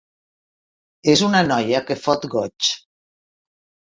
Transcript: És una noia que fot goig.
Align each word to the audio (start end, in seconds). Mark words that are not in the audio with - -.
És 1.13 1.23
una 1.29 1.43
noia 1.49 1.83
que 1.91 1.99
fot 2.07 2.29
goig. 2.37 2.71